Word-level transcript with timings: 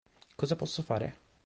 Cosa 0.35 0.55
posso 0.55 0.81
fare? 0.81 1.19